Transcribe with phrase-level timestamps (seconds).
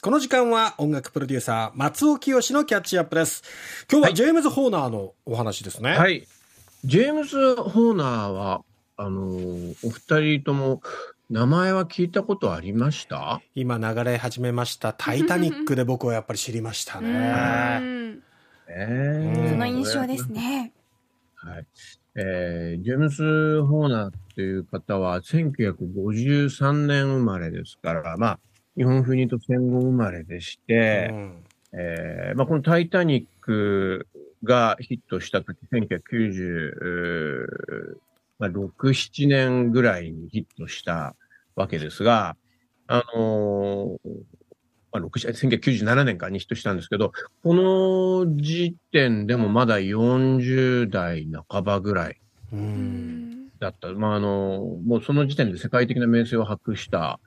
[0.00, 3.42] この時間は音楽プロデューサー松尾清のキャッチアップです。
[3.90, 5.90] 今日はジェームズ・ホーナーのお話ですね。
[5.96, 6.24] はい。
[6.84, 8.62] ジェームズ・ホーナーは、
[8.96, 10.82] あのーお二人とも
[11.30, 13.42] 名前は聞いたことありました？
[13.56, 18.20] 今流れ始めましたタイタニックで僕はやっぱり知りましたうね。
[18.68, 20.30] その印象です。
[20.30, 20.70] ね。
[21.34, 21.66] はい。
[22.14, 28.38] えージェームズ・ホーナーっていう方は1953年生まれですから、まあ、
[28.78, 34.06] 日本風に言うと戦後生まれでして、うんえーまあ、このタイタニック
[34.44, 37.96] がヒットした時、1996、
[38.38, 41.16] まあ、6 7年ぐらいにヒットした
[41.56, 42.36] わけですが、
[42.86, 44.10] あのー
[44.92, 47.10] まあ、6 1997年かにヒットしたんですけど、
[47.42, 52.20] この時点でもまだ40代半ばぐらい
[53.58, 53.88] だった。
[53.88, 57.18] まあ、あの、もうその時点で世界的な名声を博した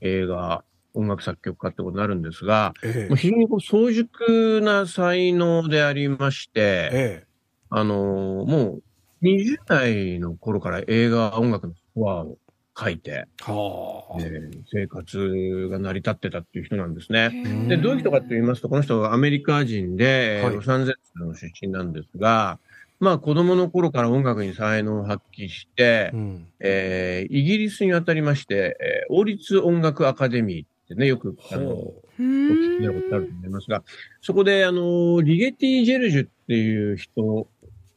[0.00, 0.62] 映画、
[0.94, 7.24] 音楽作曲家ってことになるんですが、えもう非常にこう早熟な才能でありましえて、え
[7.70, 8.78] あのも
[9.22, 12.38] う20代の頃から映画音楽のスコアを
[12.78, 14.20] 書いて、えはあ。
[14.20, 17.28] えー生活が成り立ってたっていう人なんですね。
[17.28, 20.54] んで、どういう人かと言いますと、この人はアメリカ人で、はい。
[20.54, 22.58] ロサンゼルスの出身なんですが、
[23.00, 26.46] まあ子供の頃から音楽に才能を発揮して、うん。
[26.60, 33.82] えーイギリスに渡りまして、えー王立音楽アカデミーってね、よく、あの、お聞きになることあると思いますが、
[34.20, 37.48] そこで、あの、リゲティ・ジェルジュっていう人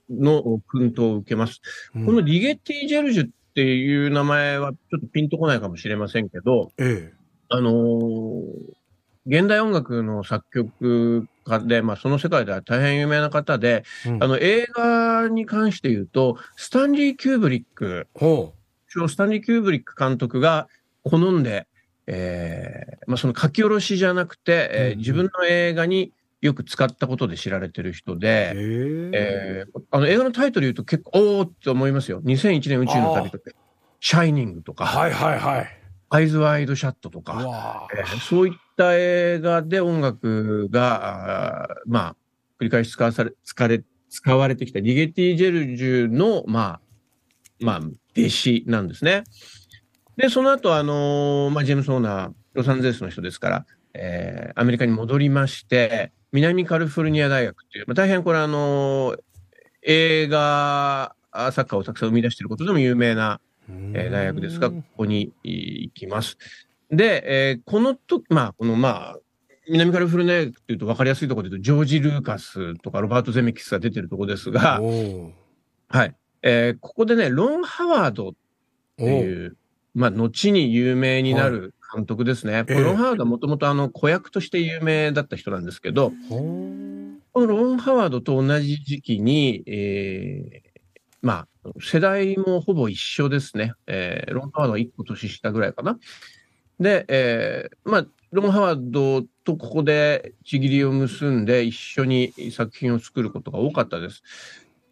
[0.09, 1.61] の薫陶を受けます。
[1.95, 7.11] うこのリゲティ・ジェルジュっていう名前はちょっとピンとこないかもしれませんけど、え
[7.49, 8.43] あのー
[9.25, 14.23] 現代音楽の作曲家で、まあその世界では大変有名な方で、えうん。
[14.23, 18.53] あの映画に関して言うと、スタンリー・キューブリック、ほ
[19.07, 20.67] スタンリー・キューブリック監督が
[21.03, 21.67] 好んで、
[22.07, 28.19] えーまあ、その書き下ろしじゃなくて、えーうん自分の映画によく使ったことで知られてる人う。
[28.19, 32.21] で、ええーあの映画のタイトル言うと結構、おーって思いますよ。
[32.21, 33.51] 2001年宇宙の旅とか、
[34.01, 35.79] シャイニングとか、はいはいはい。
[36.09, 42.15] アイズ・ワイド・シャットとうか、わえーそういった映画で音楽が、あーまあ、
[42.59, 46.81] 繰り返し使わされ、使われ、使われてきたリゲティ・ジェルジュの、まあ、
[47.61, 49.23] まあ、弟子なんですね。
[50.17, 59.19] で、その後、あのーまあ、ジェームス・オーナー、ロサンゼルスの人ですから、えーアメリカに戻りまして、南カリフォルニア大学っていう、まあ、大変これあのー
[59.85, 65.51] 映画あ作家をたくさん生み出していることでも有名なえー大学ですが、ここにえー
[65.83, 66.37] 行きます。
[66.91, 69.17] で、えーこの時、まあ、この、まあ、
[69.69, 74.79] 南カリフォルニアっていうと分かりやすいところで言うと、ジョージ・ルーカスとかロバート・ゼメキスが出てるところですが、
[75.89, 76.15] はい。
[76.43, 78.33] えーここでね、ロン・ハワードっ
[78.97, 79.55] ていう、
[79.93, 82.65] まあ、後に有名になる監督ですね。
[82.67, 90.73] ええロン・ハワードはもともとあの、子役として有名だった人なんですけど、ほーこのロン・ハワードと同じ時期に、えー
[91.21, 93.73] まあ、世代もほぼ一緒ですね。
[93.87, 95.97] えーロン・ハワードは1個年下ぐらいかな。
[96.79, 104.23] で、えーまあ、ロン・ハワードとここでちぎりを結んで一緒に作品を作ることが多かったです。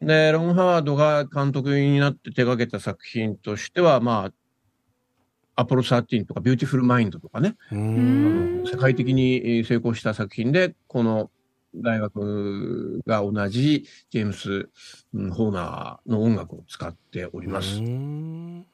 [0.02, 4.34] で、ロン・ハワードが監督になって手掛けた作品としては、まあ、
[5.56, 11.30] アポロ13とかビューティフル・マインドとかね、世界的にえー成功した作品で、この
[11.76, 14.70] 大学が同じジェームス・
[15.14, 17.80] うんホーナーの音楽を使っております。
[17.80, 18.66] うん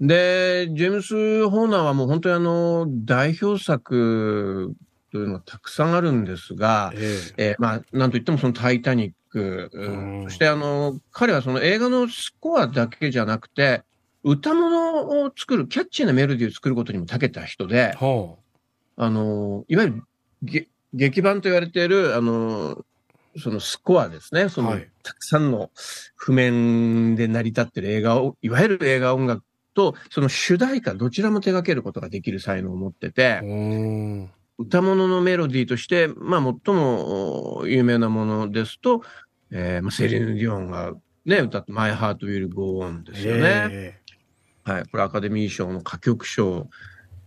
[0.00, 4.74] で、ジェームス・ホーナーはもう本当にあの、代表作
[5.10, 7.50] というのがたくさんあるんですが、ええ。
[7.52, 10.24] ーまあ、なんといってもそのタイタニック、うんうん。
[10.24, 13.84] そしてあの、彼はその映画のスコアだけじゃなくて、
[14.26, 18.40] 歌物を作る、キャッチーなメロディーを作ることにも長けた人でえ、ほ
[18.96, 20.02] あの、いわゆる
[20.42, 22.84] げ劇版と言われている、あの、
[23.38, 24.48] そのスコアですね。
[24.48, 25.70] その、はいたくさんの
[26.16, 33.40] 譜面で成り立ってる映画を、いわゆる映画音楽と、その主題歌、どちらも手掛けることができる才能を持ってて
[34.58, 39.02] 歌物のメロディーとして、まあ、最もお有名なものですと、
[39.52, 43.68] えーまあ、セリーヌ・ディオンがね、歌って、My Heart Will Go On ですよね。
[43.70, 44.00] え
[44.66, 44.82] はい。
[44.86, 46.68] これアカデミー賞の歌曲賞を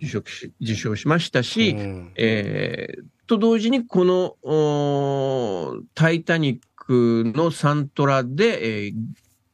[0.01, 8.93] 受賞し受賞しましたえし、うんえーと同時にこのタイタニックのサントラで、えー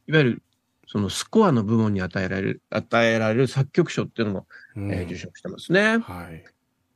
[0.08, 0.42] いわゆる
[0.88, 5.98] そのスコアの部門に与えられる、与えられる作曲賞っていうのも、うんえー受賞してますね。
[5.98, 6.44] はい。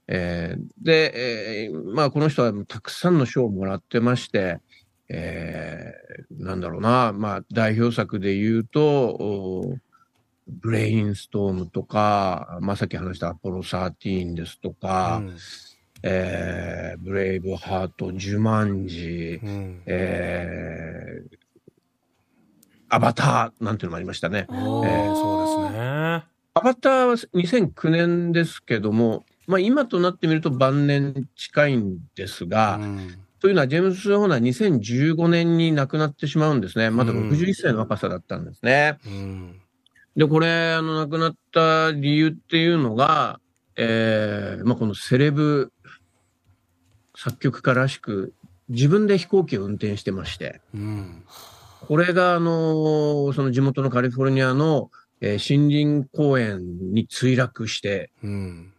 [0.07, 4.59] えーで、えーまあこの人はたくさんの賞をもらってまして、
[5.09, 9.75] えーなんだろうな、まあ代表作で言うと、お
[10.49, 15.37] ブレインストームとか、まあさっき話したアポロ13ですとか、うん
[16.01, 19.81] えーブレイブハート、ジュマンジ、うん。
[19.85, 21.37] えー
[22.91, 24.47] アバターなんていうのもありましたね。
[24.49, 25.79] えーそうですね。
[26.55, 34.41] アバターは2009年ですけども、まあ、今となってみると晩年近いんですが、うんというのはジェームス・ホーナー
[35.15, 36.89] 2015年に亡くなってしまうんですね。
[36.89, 38.97] まだうん61歳の若さだったんですね。
[39.05, 39.61] うん。
[40.15, 43.39] で、これ、あの、亡くなった理由っていうのが、
[43.75, 45.71] えーまあ、このセレブ
[47.15, 48.33] 作曲家らしく、
[48.67, 51.23] 自分で飛行機を運転してまして、うん。
[51.87, 54.91] これが、あの、その地元のカリフォルニアの、
[55.21, 58.73] えー森林公園に墜落して、うん。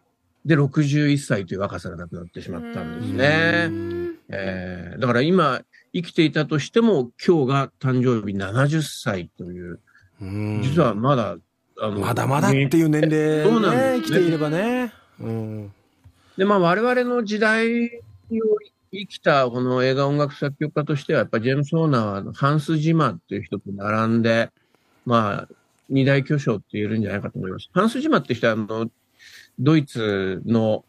[0.44, 3.66] で、61歳という若さが亡くなってしまったんですね。
[3.68, 5.62] うんえーだから今、
[5.92, 9.80] 生きていたとしても、今日が誕生日70歳という、うん
[10.20, 11.36] 実はまだ、
[11.82, 14.92] あのまだまだっていう年齢そうなんね、ですね生きていればね。
[15.18, 15.72] うん。
[16.36, 18.00] で、まあ我々の時代を
[18.92, 24.50] 生きたこの映画音楽作曲家としては、やっぱりジェームス・ホーナーはハンス・ジマーっていう人と並んで、
[25.06, 25.54] まあ、
[25.88, 27.68] 二大巨匠って言えるんじゃないかと思います。
[27.72, 28.90] ハンス・ジマーって人は、あの、
[29.58, 30.84] ドイツの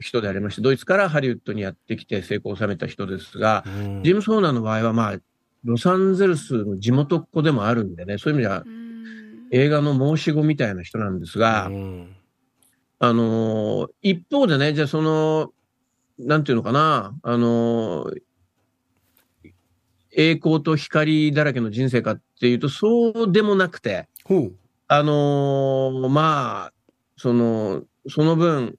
[0.00, 5.18] 人でありまして、ドイツからハリウッドにやってきて成功を収めた人ですが、ジェームス・ホーナーの場合は、まあ、
[5.64, 9.48] ロサンゼルスの地元っ子でもあるんでね、そういう意味ではうん。
[9.50, 12.16] 映画の申し子みたいな人なんですが、うん。
[12.98, 15.52] あのー一方でね、じゃあその、
[16.18, 18.22] なんていうのかな、あのー
[20.14, 24.08] 栄光と光だらけの人生かっていうと、そうでもなくて。
[24.88, 26.72] あのーまあ、
[27.16, 28.76] その、その分、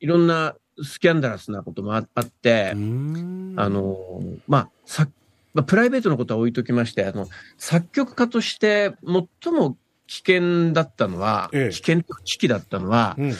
[0.00, 3.54] いろんなスキャンダラスなこともああって、うん。
[3.56, 5.06] あ、のーまあ、さ、
[5.54, 8.94] まあ、プライベートのことは置いときまして、あの、作曲家として
[9.42, 13.32] 最も危険だったのは、ええ危険と危機だったのは、うん。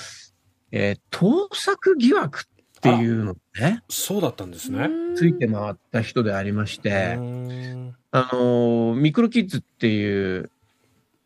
[0.73, 2.43] えー盗作疑惑っ
[2.81, 4.89] ていうのね、そうだったんですね。
[5.17, 10.51] ついて回った人でありまして、うんあのーミクロキッズっていう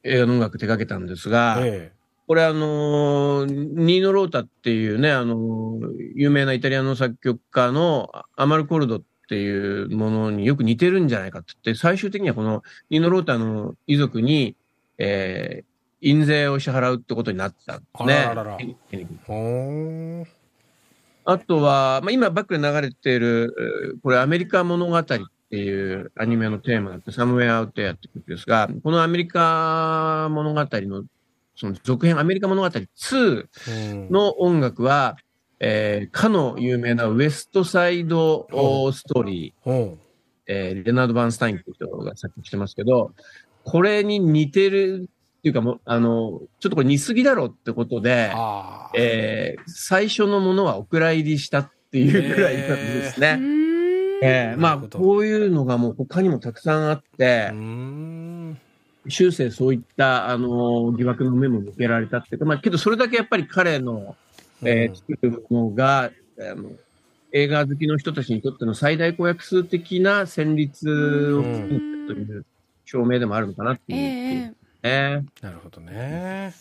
[0.05, 1.93] 映画の音楽手掛けたんですが、え
[2.27, 14.57] これあのーニーノ・ロータっていうね、あのー有名なイタリアの作曲家のアマルコルドっていうものによく似てるんじゃないかって言って、最終的にはこのニーノ・ロータの遺族に、
[14.99, 15.69] えー
[16.01, 18.15] 印税を支払うってことになったんですね。
[21.25, 31.05] あとは、まあ、今バックで流れている、えーこれアメリカ物語っていうアニメのテーマがあって、サムウェアアウトエアって曲ですが、このアメリカ物語の
[31.57, 34.11] その続編、アメリカ物語2うん。
[34.11, 35.17] の音楽は、
[35.61, 39.99] えーかの有名なウエストサイドおストーリー、ほ
[40.47, 43.13] えーレナード・バーンスタインっていう人が作曲してますけど、
[43.65, 45.09] これに似てる
[45.39, 48.33] っていうかもう、あの、ちょっとこれ似すぎだろうってことで。
[48.97, 53.39] えー最初のものはお蔵入りしたっていうぐらいなんですね。
[54.23, 58.59] えーまあ、なるほどこういうのがもう他にもたくさんあってう、ん。
[59.09, 64.17] 終生そういった、あの、疑惑の目も向けられたっていうか、まあ、けどそれだけやっぱり彼の、
[64.63, 66.73] えー作るものが、あの、
[67.33, 71.69] 映画好きの人たちにとっての最大公約数的な旋律を作っ
[72.09, 72.47] たという
[72.85, 74.57] 証明でもあるのかなってえいう。
[74.83, 76.55] えねなるほどね。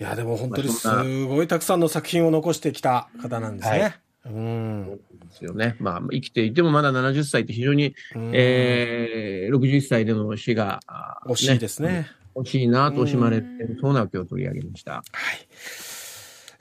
[0.00, 3.80] いや、でも本当にすごいたくさんの作品を残してきた方なんですね。
[3.80, 3.94] はい
[4.26, 5.00] うん。
[5.30, 5.76] ですよね。
[5.80, 12.06] まあ、生きていてもまだ70歳って非常に、うんえー、61歳での死が、あー惜しいですね。
[12.34, 14.92] 惜しいなと惜しまれてるそうな今日取り上げました。
[14.92, 15.04] はい。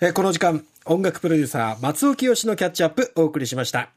[0.01, 3.87] えこの時間、音楽プロデューサー、松尾清のキャッチアップお送りしました。